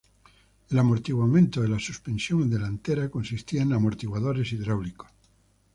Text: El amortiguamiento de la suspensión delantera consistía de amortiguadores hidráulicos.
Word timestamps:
El 0.71 0.79
amortiguamiento 0.79 1.61
de 1.61 1.67
la 1.67 1.77
suspensión 1.77 2.49
delantera 2.49 3.07
consistía 3.11 3.63
de 3.63 3.75
amortiguadores 3.75 4.51
hidráulicos. 4.51 5.11